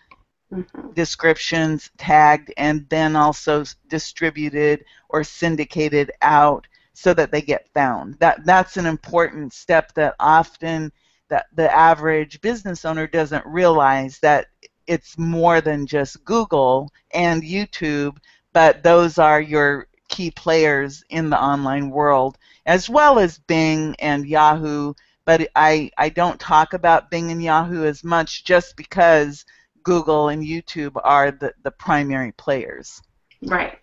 mm-hmm. 0.52 0.92
descriptions 0.92 1.92
tagged, 1.98 2.54
and 2.58 2.88
then 2.90 3.16
also 3.16 3.64
distributed 3.88 4.86
or 5.10 5.24
syndicated 5.24 6.12
out 6.22 6.68
so 6.94 7.14
that 7.14 7.32
they 7.32 7.42
get 7.42 7.70
found. 7.74 8.16
That 8.20 8.46
that's 8.46 8.78
an 8.78 8.86
important 8.86 9.54
step 9.54 9.94
that 9.94 10.16
often 10.20 10.92
that 11.30 11.46
the 11.56 11.74
average 11.74 12.42
business 12.42 12.86
owner 12.86 13.08
doesn't 13.08 13.46
realize 13.46 14.20
that 14.20 14.48
it's 14.88 15.18
more 15.18 15.62
than 15.62 15.86
just 15.86 16.24
Google 16.26 16.92
and 17.14 17.44
YouTube, 17.44 18.18
but 18.52 18.82
those 18.84 19.18
are 19.20 19.40
your 19.40 19.88
key 20.08 20.32
players 20.32 21.04
in 21.10 21.30
the 21.30 21.42
online 21.42 21.92
world, 21.92 22.38
as 22.66 22.90
well 22.90 23.20
as 23.20 23.38
Bing 23.38 23.96
and 24.00 24.28
Yahoo. 24.28 24.94
But 25.26 25.50
I, 25.56 25.92
I 25.98 26.10
don't 26.10 26.40
talk 26.40 26.74
about 26.74 27.12
Bing 27.12 27.32
and 27.32 27.42
Yahoo 27.42 27.86
as 27.86 28.04
much 28.04 28.44
just 28.44 28.76
because 28.76 29.46
Google 29.84 30.30
and 30.30 30.44
YouTube 30.44 31.00
are 31.04 31.32
the, 31.32 31.54
the 31.64 31.72
primary 31.72 32.32
players. 32.34 33.02
Right. 33.44 33.78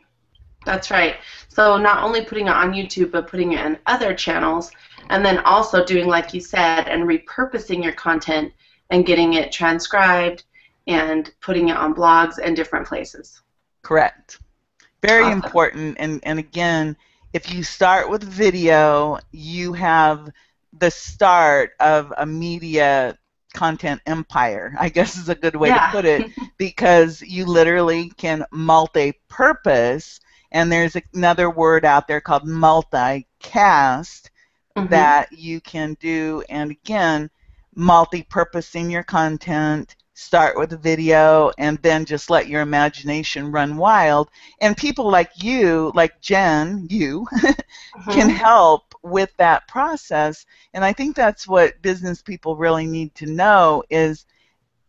That's 0.64 0.90
right. 0.90 1.16
So 1.48 1.78
not 1.78 2.02
only 2.02 2.24
putting 2.24 2.48
it 2.48 2.52
on 2.52 2.72
YouTube, 2.72 3.12
but 3.12 3.28
putting 3.28 3.52
it 3.52 3.64
in 3.64 3.78
other 3.86 4.14
channels, 4.14 4.72
and 5.10 5.24
then 5.24 5.38
also 5.38 5.84
doing 5.84 6.06
like 6.08 6.34
you 6.34 6.40
said, 6.40 6.88
and 6.88 7.04
repurposing 7.04 7.82
your 7.82 7.92
content 7.92 8.52
and 8.90 9.06
getting 9.06 9.34
it 9.34 9.52
transcribed 9.52 10.44
and 10.86 11.32
putting 11.40 11.68
it 11.68 11.76
on 11.76 11.94
blogs 11.94 12.38
and 12.42 12.56
different 12.56 12.86
places. 12.86 13.42
Correct. 13.82 14.40
Very 15.02 15.24
awesome. 15.24 15.44
important. 15.44 15.96
And 16.00 16.20
and 16.24 16.38
again, 16.38 16.96
if 17.32 17.52
you 17.52 17.62
start 17.62 18.10
with 18.10 18.22
video, 18.22 19.18
you 19.30 19.72
have 19.72 20.30
the 20.78 20.90
start 20.90 21.72
of 21.80 22.12
a 22.16 22.26
media 22.26 23.16
content 23.56 24.00
empire, 24.06 24.74
I 24.78 24.88
guess 24.88 25.16
is 25.16 25.28
a 25.28 25.34
good 25.34 25.56
way 25.56 25.70
yeah. 25.70 25.86
to 25.86 25.92
put 25.92 26.04
it, 26.04 26.30
because 26.58 27.22
you 27.22 27.46
literally 27.46 28.10
can 28.10 28.44
multi-purpose 28.52 30.20
and 30.52 30.70
there's 30.70 30.96
another 31.12 31.50
word 31.50 31.84
out 31.84 32.08
there 32.08 32.20
called 32.20 32.44
multicast 32.44 34.30
mm-hmm. 34.76 34.86
that 34.88 35.32
you 35.32 35.60
can 35.60 35.96
do. 36.00 36.42
And 36.48 36.70
again, 36.70 37.30
multi-purposing 37.74 38.90
your 38.90 39.02
content, 39.02 39.96
start 40.14 40.56
with 40.56 40.72
a 40.72 40.78
video, 40.78 41.52
and 41.58 41.78
then 41.82 42.04
just 42.04 42.30
let 42.30 42.48
your 42.48 42.62
imagination 42.62 43.52
run 43.52 43.76
wild. 43.76 44.30
And 44.60 44.76
people 44.76 45.10
like 45.10 45.30
you, 45.42 45.92
like 45.94 46.20
Jenn, 46.20 46.86
you, 46.88 47.26
mm-hmm. 47.34 48.10
can 48.12 48.30
help 48.30 48.94
with 49.06 49.30
that 49.38 49.66
process. 49.68 50.44
And 50.74 50.84
I 50.84 50.92
think 50.92 51.16
that's 51.16 51.46
what 51.46 51.80
business 51.82 52.22
people 52.22 52.56
really 52.56 52.86
need 52.86 53.14
to 53.16 53.26
know 53.26 53.82
is 53.90 54.26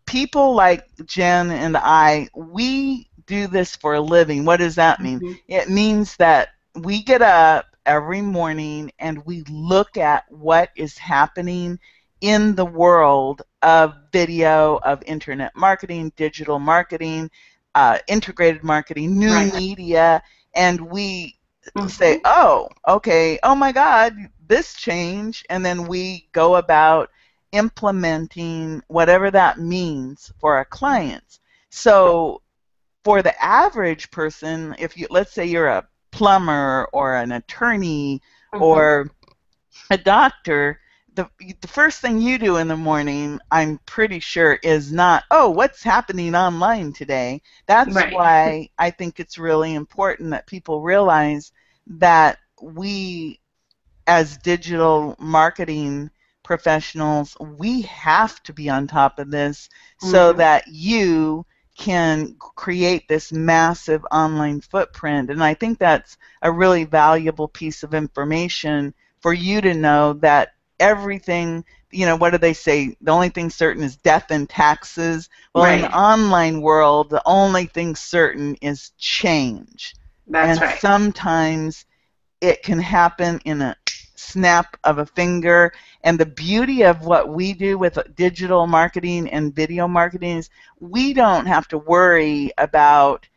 people 0.06 0.56
like 0.56 0.86
Jenn 1.06 1.52
and 1.52 1.78
I, 1.78 2.30
we 2.36 3.08
do 3.26 3.48
this 3.48 3.76
for 3.76 3.96
a 3.96 4.02
living. 4.02 4.46
What 4.46 4.58
does 4.58 4.76
that 4.76 5.02
mean? 5.02 5.20
Mm-hmm. 5.20 5.34
It 5.48 5.70
means 5.70 6.16
that 6.18 6.50
we 6.76 7.04
get 7.04 7.22
up 7.22 7.66
every 7.86 8.22
morning 8.22 8.92
and 9.00 9.24
we 9.26 9.44
look 9.50 9.98
at 9.98 10.26
what 10.30 10.72
is 10.76 10.98
happening 10.98 11.80
in 12.22 12.56
the 12.56 12.66
world 12.66 13.44
of 13.62 13.94
video, 14.12 14.78
of 14.78 15.04
internet 15.06 15.56
marketing, 15.56 16.12
digital 16.16 16.58
marketing, 16.60 17.30
uh, 17.76 18.00
integrated 18.08 18.64
marketing, 18.64 19.20
new 19.20 19.32
right. 19.32 19.54
media, 19.54 20.24
and 20.56 20.82
we 20.82 21.37
mm-hmm. 21.76 21.88
say, 21.88 22.22
oh, 22.26 22.70
okay, 22.88 23.40
oh 23.44 23.56
my 23.56 23.72
God, 23.72 24.14
this 24.48 24.74
change, 24.74 25.46
and 25.50 25.66
then 25.66 25.88
we 25.88 26.28
go 26.32 26.56
about 26.56 27.10
implementing 27.52 28.82
whatever 28.88 29.32
that 29.32 29.60
means 29.60 30.32
for 30.40 30.56
our 30.56 30.66
clients. 30.66 31.40
So 31.70 32.42
for 33.04 33.22
the 33.22 33.42
average 33.44 34.12
person, 34.12 34.76
if 34.80 34.98
you 34.98 35.08
let's 35.10 35.32
say 35.34 35.46
you're 35.46 35.68
a 35.68 35.88
plumber 36.12 36.88
or 36.94 37.16
an 37.16 37.32
attorney 37.32 38.22
mm-hmm. 38.54 38.64
or 38.64 39.10
a 39.90 39.98
doctor, 39.98 40.80
the 41.18 41.30
the 41.62 41.68
first 41.68 42.00
thing 42.00 42.22
you 42.22 42.38
do 42.38 42.58
in 42.58 42.68
the 42.68 42.78
morning, 42.78 43.40
I'm 43.52 43.80
pretty 43.86 44.20
sure, 44.20 44.54
is 44.64 44.92
not, 44.92 45.24
oh, 45.32 45.50
what's 45.50 45.84
happening 45.84 46.36
online 46.36 46.94
today. 46.94 47.42
That's 47.66 47.94
right. 47.94 48.14
why 48.14 48.70
I 48.78 48.92
think 48.92 49.20
it's 49.20 49.38
really 49.38 49.74
important 49.74 50.30
that 50.30 50.48
people 50.48 50.82
realize 50.82 51.52
that 51.88 52.38
we, 52.62 53.40
as 54.06 54.38
digital 54.38 55.16
marketing 55.18 56.12
professionals, 56.44 57.36
we 57.40 57.82
have 57.82 58.42
to 58.44 58.54
be 58.54 58.70
on 58.70 58.86
top 58.88 59.18
of 59.18 59.32
this 59.32 59.70
mm-hmm. 60.02 60.12
so 60.12 60.34
that 60.34 60.66
you 60.68 61.46
can 61.78 62.36
create 62.40 63.08
this 63.08 63.32
massive 63.32 64.06
online 64.12 64.62
footprint. 64.62 65.32
And 65.32 65.44
I 65.44 65.56
think 65.56 65.80
that's 65.80 66.18
a 66.44 66.52
really 66.52 66.84
valuable 66.84 67.48
piece 67.48 67.82
of 67.82 67.96
information 67.96 68.94
for 69.20 69.34
you 69.34 69.62
to 69.62 69.74
know 69.74 70.14
that 70.14 70.50
everything, 70.80 71.64
you 71.92 72.06
know, 72.06 72.16
what 72.16 72.32
do 72.32 72.38
they 72.38 72.54
say? 72.54 72.96
The 73.02 73.12
only 73.12 73.30
thing 73.30 73.50
certain 73.50 73.84
is 73.84 73.96
death 73.98 74.32
and 74.32 74.50
taxes. 74.50 75.30
Well, 75.54 75.66
right. 75.66 75.76
in 75.76 75.82
the 75.82 75.98
online 75.98 76.62
world, 76.62 77.10
the 77.10 77.22
only 77.26 77.66
thing 77.66 77.96
certain 77.96 78.56
is 78.62 78.92
change. 78.98 79.96
That's 80.28 80.60
and 80.60 80.70
right. 80.70 80.80
sometimes 80.80 81.86
it 82.42 82.64
can 82.64 82.80
happen 82.80 83.40
in 83.46 83.62
a 83.62 83.76
snap 84.16 84.78
of 84.84 84.98
a 84.98 85.06
finger. 85.06 85.72
And 86.04 86.20
the 86.20 86.26
beauty 86.26 86.84
of 86.84 87.06
what 87.06 87.30
we 87.30 87.54
do 87.54 87.78
with 87.78 87.98
digital 88.16 88.68
marketing 88.68 89.30
and 89.30 89.56
video 89.56 89.88
marketing 89.88 90.38
is 90.38 90.50
we 90.80 91.14
don't 91.14 91.46
have 91.46 91.68
to 91.70 91.78
worry 91.78 92.52
about 92.58 93.28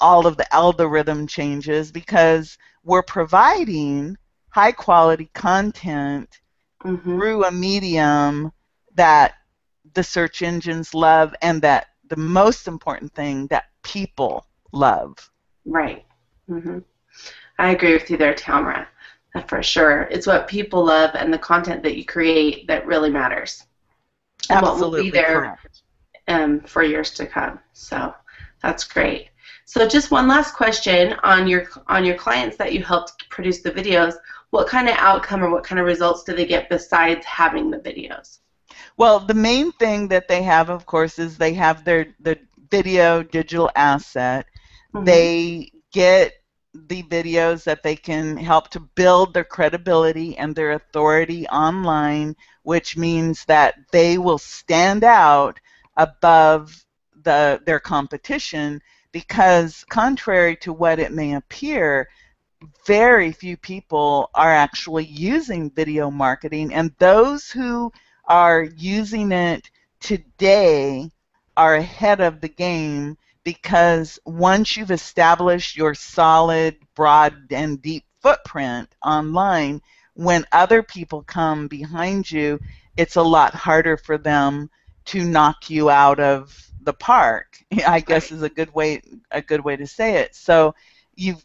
all 0.00 0.26
of 0.26 0.36
the 0.36 0.54
algorithm 0.54 1.26
changes 1.26 1.92
because 1.92 2.56
we're 2.84 3.02
providing 3.02 4.16
high 4.48 4.72
quality 4.72 5.30
content 5.34 6.40
mm-hmm. 6.84 7.18
through 7.18 7.44
a 7.44 7.50
medium 7.50 8.52
that 8.94 9.34
the 9.94 10.02
search 10.02 10.42
engines 10.42 10.94
love 10.94 11.34
and 11.42 11.62
that 11.62 11.88
the 12.08 12.16
most 12.16 12.68
important 12.68 13.12
thing 13.14 13.46
that 13.48 13.64
people 13.82 14.46
love. 14.72 15.30
Right. 15.64 16.04
Mm-hmm. 16.48 16.78
I 17.58 17.70
agree 17.70 17.92
with 17.92 18.10
you 18.10 18.16
there, 18.16 18.34
Tamara 18.34 18.88
for 19.46 19.62
sure. 19.62 20.02
It's 20.10 20.26
what 20.26 20.48
people 20.48 20.84
love 20.84 21.10
and 21.14 21.32
the 21.32 21.38
content 21.38 21.82
that 21.82 21.96
you 21.96 22.04
create 22.04 22.66
that 22.66 22.86
really 22.86 23.10
matters. 23.10 23.64
And 24.48 24.64
Absolutely 24.64 24.80
what 24.80 24.92
will 24.92 25.02
be 25.02 25.10
there 25.10 25.58
um, 26.28 26.60
for 26.60 26.82
years 26.82 27.10
to 27.12 27.26
come. 27.26 27.60
So 27.72 28.14
that's 28.62 28.84
great. 28.84 29.28
So 29.66 29.86
just 29.86 30.10
one 30.10 30.26
last 30.26 30.54
question 30.54 31.14
on 31.22 31.46
your 31.46 31.68
on 31.86 32.04
your 32.04 32.16
clients 32.16 32.56
that 32.56 32.72
you 32.72 32.82
helped 32.82 33.28
produce 33.30 33.60
the 33.60 33.70
videos. 33.70 34.14
What 34.50 34.68
kind 34.68 34.88
of 34.88 34.96
outcome 34.98 35.44
or 35.44 35.50
what 35.50 35.64
kind 35.64 35.78
of 35.78 35.86
results 35.86 36.24
do 36.24 36.34
they 36.34 36.46
get 36.46 36.68
besides 36.68 37.24
having 37.24 37.70
the 37.70 37.78
videos? 37.78 38.38
Well, 38.96 39.20
the 39.20 39.34
main 39.34 39.72
thing 39.72 40.08
that 40.08 40.28
they 40.28 40.42
have, 40.42 40.70
of 40.70 40.86
course, 40.86 41.18
is 41.18 41.36
they 41.36 41.54
have 41.54 41.84
their 41.84 42.14
the 42.20 42.38
video 42.70 43.22
digital 43.22 43.70
asset. 43.74 44.46
Mm-hmm. 44.94 45.04
They 45.04 45.72
get 45.92 46.34
the 46.74 47.02
videos 47.02 47.64
that 47.64 47.82
they 47.82 47.96
can 47.96 48.36
help 48.36 48.68
to 48.70 48.80
build 48.80 49.34
their 49.34 49.44
credibility 49.44 50.36
and 50.38 50.54
their 50.54 50.72
authority 50.72 51.46
online, 51.48 52.36
which 52.62 52.96
means 52.96 53.44
that 53.46 53.74
they 53.90 54.18
will 54.18 54.38
stand 54.38 55.02
out 55.02 55.58
above 55.96 56.84
the 57.22 57.60
their 57.66 57.80
competition 57.80 58.80
because 59.12 59.84
contrary 59.90 60.56
to 60.56 60.72
what 60.72 60.98
it 60.98 61.12
may 61.12 61.34
appear, 61.34 62.08
very 62.86 63.32
few 63.32 63.56
people 63.56 64.30
are 64.34 64.52
actually 64.52 65.04
using 65.04 65.70
video 65.70 66.10
marketing 66.10 66.74
and 66.74 66.92
those 66.98 67.50
who 67.50 67.92
are 68.26 68.62
using 68.62 69.32
it 69.32 69.70
today 70.00 71.10
are 71.56 71.74
ahead 71.76 72.20
of 72.20 72.40
the 72.40 72.48
game 72.48 73.16
because 73.44 74.18
once 74.24 74.76
you've 74.76 74.90
established 74.90 75.76
your 75.76 75.94
solid, 75.94 76.76
broad, 76.94 77.34
and 77.50 77.80
deep 77.80 78.04
footprint 78.20 78.88
online, 79.02 79.80
when 80.14 80.44
other 80.52 80.82
people 80.82 81.22
come 81.22 81.66
behind 81.66 82.30
you, 82.30 82.60
it's 82.96 83.16
a 83.16 83.22
lot 83.22 83.54
harder 83.54 83.96
for 83.96 84.18
them 84.18 84.68
to 85.06 85.24
knock 85.24 85.70
you 85.70 85.88
out 85.88 86.20
of 86.20 86.54
the 86.82 86.92
park. 86.92 87.58
I 87.86 88.00
guess 88.00 88.30
is 88.30 88.42
a 88.42 88.48
good 88.48 88.72
way 88.74 89.02
a 89.30 89.40
good 89.40 89.64
way 89.64 89.76
to 89.76 89.86
say 89.86 90.16
it. 90.16 90.34
So 90.34 90.74
you 91.14 91.36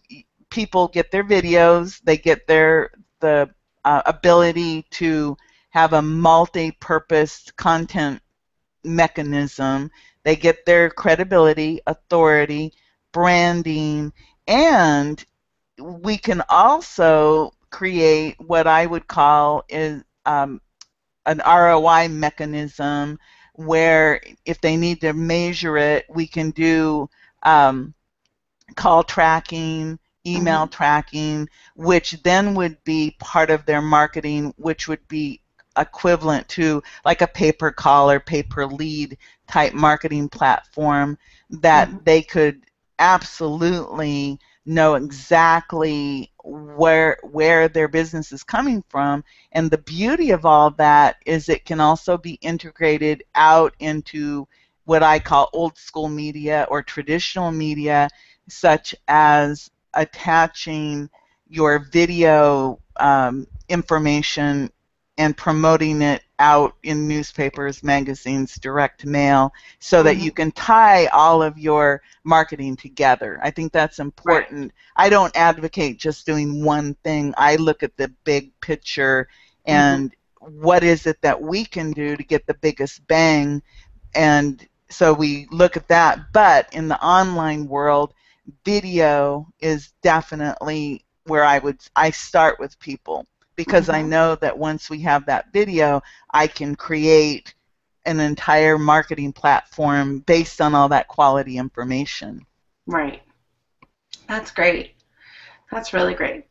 people 0.50 0.88
get 0.88 1.12
their 1.12 1.24
videos, 1.24 2.02
they 2.04 2.18
get 2.18 2.48
their 2.48 2.92
the 3.20 3.50
uh, 3.84 4.02
ability 4.06 4.84
to 4.92 5.38
have 5.70 5.94
a 5.94 6.02
multi-purpose 6.02 7.52
content 7.58 8.22
mechanism. 8.84 9.92
They 10.24 10.36
get 10.36 10.66
their 10.66 10.90
credibility, 10.90 11.82
authority, 11.86 12.74
branding, 13.12 14.14
and 14.48 15.24
we 15.80 16.18
can 16.18 16.42
also 16.50 17.52
create 17.70 18.36
what 18.40 18.68
I 18.68 18.86
would 18.86 19.08
call 19.08 19.66
is 19.68 20.04
um, 20.26 20.62
an 21.26 21.42
ROI 21.46 22.08
mechanism 22.10 23.20
where 23.54 24.22
if 24.46 24.62
they 24.62 24.78
need 24.78 25.02
to 25.02 25.14
measure 25.14 25.78
it, 25.78 26.06
we 26.10 26.28
can 26.28 26.52
do 26.52 27.10
um, 27.44 27.94
call 28.76 29.04
tracking, 29.04 30.00
email 30.26 30.62
mm-hmm. 30.62 30.72
tracking, 30.72 31.50
which 31.76 32.12
then 32.24 32.56
would 32.56 32.84
be 32.84 33.16
part 33.20 33.50
of 33.50 33.66
their 33.66 33.82
marketing, 33.82 34.54
which 34.58 34.88
would 34.88 35.08
be 35.08 35.42
equivalent 35.78 36.48
to 36.50 36.82
like 37.04 37.22
a 37.22 37.28
pay 37.28 37.52
per 37.52 37.72
call 37.72 38.10
or 38.10 38.20
pay 38.20 38.44
per 38.44 38.66
lead 38.66 39.18
type 39.48 39.74
marketing 39.74 40.30
platform 40.30 41.18
that 41.50 41.90
mm-hmm. 41.90 41.98
they 42.06 42.22
could 42.22 42.62
absolutely 43.00 44.40
know 44.66 44.96
exactly 44.96 46.32
where 46.44 47.18
where 47.24 47.68
their 47.68 47.88
business 47.88 48.32
is 48.32 48.44
coming 48.44 48.84
from 48.90 49.24
and 49.52 49.70
the 49.70 49.78
beauty 49.78 50.32
of 50.32 50.46
all 50.46 50.72
that 50.72 51.18
is 51.26 51.50
it 51.50 51.66
can 51.66 51.80
also 51.80 52.18
be 52.18 52.34
integrated 52.36 53.24
out 53.36 53.74
into 53.80 54.48
what 54.86 55.04
I 55.04 55.20
call 55.20 55.50
old 55.54 55.78
school 55.78 56.10
media 56.10 56.66
or 56.70 56.82
traditional 56.82 57.52
media 57.52 58.10
such 58.48 58.96
as 59.08 59.70
attaching 59.96 61.10
your 61.48 61.80
video 61.80 62.80
um, 62.98 63.48
information 63.70 64.72
and 65.18 65.38
promoting 65.38 66.02
it 66.02 66.22
out 66.40 66.76
in 66.84 67.08
newspapers, 67.08 67.82
magazines, 67.82 68.56
direct 68.56 69.06
mail, 69.06 69.54
so 69.80 70.04
that 70.04 70.18
you 70.18 70.32
mm-hmm. 70.32 70.36
can 70.36 70.52
tie 70.52 71.06
all 71.08 71.42
of 71.42 71.58
your 71.58 72.02
marketing 72.26 72.76
together. 72.76 73.40
I 73.42 73.52
think 73.52 73.72
that's 73.72 74.00
important. 74.00 74.74
Right. 74.98 75.06
I 75.06 75.10
don't 75.10 75.36
advocate 75.38 75.98
just 75.98 76.26
doing 76.26 76.66
one 76.66 76.96
thing. 77.04 77.34
I 77.38 77.56
look 77.56 77.84
at 77.84 77.96
the 77.96 78.10
big 78.26 78.52
picture 78.60 79.30
and 79.66 80.12
mm-hmm. 80.42 80.62
what 80.62 80.84
is 80.84 81.06
it 81.06 81.22
that 81.22 81.42
we 81.42 81.66
can 81.66 81.92
do 81.92 82.16
to 82.16 82.24
get 82.24 82.46
the 82.46 82.54
biggest 82.56 83.06
bang 83.08 83.62
and 84.14 84.66
so 84.90 85.14
we 85.14 85.48
look 85.52 85.76
at 85.76 85.88
that 85.88 86.32
but 86.32 86.68
in 86.74 86.88
the 86.88 87.04
online 87.04 87.68
world 87.68 88.14
video 88.64 89.48
is 89.60 89.94
definitely 90.02 91.04
where 91.26 91.44
I 91.44 91.60
would 91.60 91.80
I 91.96 92.12
start 92.12 92.60
with 92.60 92.80
people 92.80 93.26
because 93.56 93.86
mm-hmm. 93.86 93.96
I 93.96 94.02
know 94.04 94.36
that 94.36 94.58
once 94.58 94.90
we 94.90 95.02
have 95.02 95.26
that 95.26 95.52
video, 95.52 96.02
I 96.32 96.48
can 96.48 96.76
create 96.76 97.54
an 98.06 98.20
entire 98.20 98.78
marketing 98.78 99.34
platform 99.34 100.20
based 100.20 100.62
on 100.62 100.76
all 100.76 100.90
that 100.90 101.08
quality 101.08 101.58
information. 101.58 102.46
Right. 102.86 103.24
That's 104.28 104.52
great. 104.52 104.94
That's 105.72 105.94
really 105.94 106.14
great. 106.14 106.46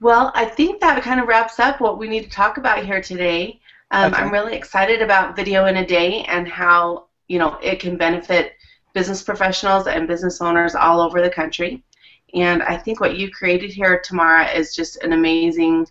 Well, 0.00 0.32
I 0.34 0.44
think 0.44 0.80
that 0.80 1.02
kind 1.02 1.20
of 1.20 1.28
wraps 1.28 1.58
up 1.58 1.80
what 1.80 1.98
we 1.98 2.08
need 2.08 2.24
to 2.24 2.30
talk 2.30 2.58
about 2.58 2.84
here 2.84 3.00
today. 3.00 3.60
Um, 3.92 4.12
okay. 4.12 4.22
I'm 4.22 4.32
really 4.32 4.54
excited 4.54 5.00
about 5.00 5.36
video 5.36 5.66
in 5.66 5.76
a 5.76 5.86
day 5.86 6.24
and 6.24 6.46
how 6.46 7.06
you 7.28 7.38
know 7.38 7.58
it 7.62 7.80
can 7.80 7.96
benefit 7.96 8.52
business 8.96 9.22
professionals 9.22 9.86
and 9.86 10.08
business 10.08 10.40
owners 10.40 10.74
all 10.74 11.02
over 11.02 11.20
the 11.20 11.28
country. 11.28 11.84
And 12.32 12.62
I 12.62 12.78
think 12.78 12.98
what 12.98 13.18
you 13.18 13.30
created 13.30 13.70
here, 13.70 14.00
Tamara, 14.00 14.50
is 14.50 14.74
just 14.74 14.96
an 15.04 15.12
amazing 15.12 15.86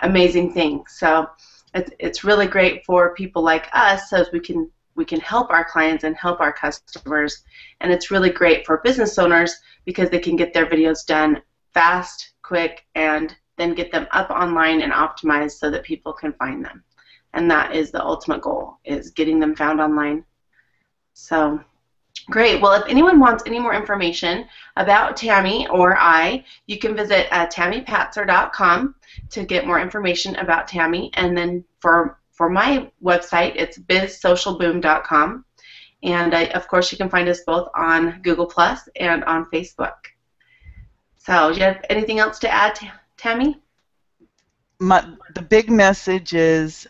amazing 0.00 0.54
thing. 0.54 0.82
So 0.88 1.28
it's, 1.74 1.90
it's 1.98 2.24
really 2.24 2.46
great 2.46 2.82
for 2.86 3.14
people 3.14 3.42
like 3.42 3.68
us 3.74 4.08
so 4.08 4.24
we 4.32 4.40
can 4.40 4.70
we 4.94 5.04
can 5.04 5.20
help 5.20 5.50
our 5.50 5.66
clients 5.66 6.04
and 6.04 6.16
help 6.16 6.40
our 6.40 6.52
customers. 6.52 7.44
And 7.82 7.92
it's 7.92 8.10
really 8.10 8.30
great 8.30 8.64
for 8.64 8.78
business 8.78 9.18
owners 9.18 9.54
because 9.84 10.08
they 10.08 10.18
can 10.18 10.34
get 10.34 10.54
their 10.54 10.64
videos 10.64 11.04
done 11.04 11.42
fast, 11.74 12.30
quick, 12.42 12.86
and 12.94 13.36
then 13.58 13.74
get 13.74 13.92
them 13.92 14.06
up 14.12 14.30
online 14.30 14.80
and 14.80 14.94
optimized 14.94 15.58
so 15.58 15.70
that 15.70 15.82
people 15.82 16.14
can 16.14 16.32
find 16.32 16.64
them. 16.64 16.82
And 17.34 17.50
that 17.50 17.76
is 17.76 17.90
the 17.90 18.02
ultimate 18.02 18.40
goal, 18.40 18.78
is 18.86 19.10
getting 19.10 19.38
them 19.40 19.54
found 19.54 19.78
online. 19.78 20.24
So 21.12 21.60
Great. 22.28 22.60
Well, 22.60 22.72
if 22.72 22.88
anyone 22.88 23.20
wants 23.20 23.44
any 23.46 23.58
more 23.60 23.74
information 23.74 24.46
about 24.76 25.16
Tammy 25.16 25.68
or 25.68 25.96
I, 25.96 26.44
you 26.66 26.78
can 26.78 26.96
visit 26.96 27.28
uh, 27.30 27.46
tammypatzer.com 27.46 28.94
to 29.30 29.44
get 29.44 29.66
more 29.66 29.78
information 29.78 30.34
about 30.36 30.66
Tammy. 30.66 31.10
And 31.14 31.36
then 31.36 31.64
for 31.80 32.18
for 32.32 32.50
my 32.50 32.90
website, 33.02 33.52
it's 33.56 33.78
bizsocialboom.com. 33.78 35.44
And 36.02 36.34
uh, 36.34 36.48
of 36.54 36.68
course, 36.68 36.92
you 36.92 36.98
can 36.98 37.08
find 37.08 37.28
us 37.28 37.40
both 37.46 37.68
on 37.74 38.20
Google 38.22 38.46
Plus 38.46 38.88
and 38.96 39.24
on 39.24 39.46
Facebook. 39.46 39.94
So, 41.16 41.52
do 41.52 41.58
you 41.58 41.64
have 41.64 41.84
anything 41.88 42.18
else 42.18 42.38
to 42.40 42.52
add, 42.52 42.78
Tammy? 43.16 43.60
My, 44.78 45.08
the 45.34 45.42
big 45.42 45.70
message 45.70 46.34
is 46.34 46.86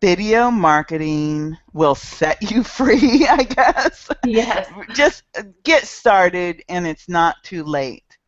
video 0.00 0.50
marketing 0.50 1.56
will 1.72 1.94
set 1.94 2.50
you 2.50 2.62
free, 2.78 3.26
I 3.28 3.42
guess. 3.42 4.08
Yes. 4.24 4.68
Just 4.94 5.22
get 5.64 5.84
started, 5.84 6.62
and 6.68 6.86
it's 6.86 7.08
not 7.08 7.36
too 7.42 7.64
late. 7.64 8.18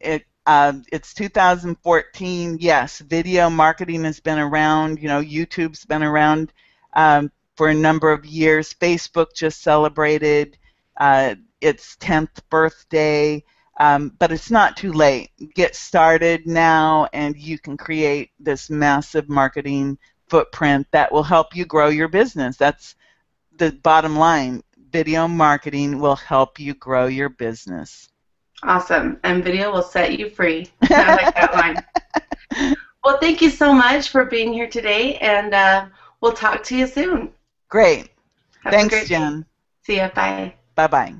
It 0.00 0.24
uh, 0.46 0.72
it's 0.90 1.14
2014. 1.14 2.58
Yes, 2.60 2.98
video 3.00 3.50
marketing 3.50 4.04
has 4.04 4.20
been 4.20 4.38
around. 4.38 5.00
You 5.00 5.08
know, 5.08 5.22
YouTube's 5.22 5.84
been 5.84 6.02
around 6.02 6.52
um, 6.94 7.30
for 7.56 7.68
a 7.68 7.74
number 7.74 8.10
of 8.10 8.24
years. 8.24 8.72
Facebook 8.74 9.34
just 9.34 9.62
celebrated 9.62 10.58
uh, 10.98 11.34
its 11.60 11.96
10th 11.96 12.40
birthday. 12.48 13.44
Um, 13.78 14.12
but 14.18 14.30
it's 14.30 14.50
not 14.50 14.76
too 14.76 14.92
late. 14.92 15.30
Get 15.54 15.74
started 15.74 16.46
now, 16.46 17.08
and 17.14 17.34
you 17.36 17.58
can 17.58 17.78
create 17.78 18.30
this 18.38 18.68
massive 18.68 19.28
marketing 19.30 19.98
footprint 20.30 20.86
that 20.92 21.12
will 21.12 21.22
help 21.22 21.54
you 21.54 21.64
grow 21.66 21.88
your 21.88 22.08
business. 22.08 22.56
That's 22.56 22.94
the 23.56 23.72
bottom 23.72 24.16
line. 24.16 24.62
Video 24.90 25.28
marketing 25.28 26.00
will 26.00 26.16
help 26.16 26.58
you 26.58 26.74
grow 26.74 27.06
your 27.06 27.28
business. 27.28 28.08
Awesome. 28.62 29.18
And 29.24 29.44
video 29.44 29.72
will 29.72 29.82
set 29.82 30.18
you 30.18 30.30
free. 30.30 30.68
I 30.82 31.16
like 31.22 31.34
that 31.34 31.54
line. 31.54 32.76
Well, 33.02 33.18
thank 33.18 33.40
you 33.40 33.48
so 33.48 33.72
much 33.72 34.10
for 34.10 34.26
being 34.26 34.52
here 34.52 34.68
today, 34.68 35.16
and 35.16 35.54
uh, 35.54 35.86
we'll 36.20 36.34
talk 36.34 36.62
to 36.64 36.76
you 36.76 36.86
soon. 36.86 37.30
Great. 37.68 38.10
Have 38.62 38.74
Thanks, 38.74 39.08
Jenn. 39.08 39.46
See 39.82 39.96
ya. 39.96 40.10
Bye. 40.14 40.54
Bye 40.74 40.86
bye. 40.86 41.14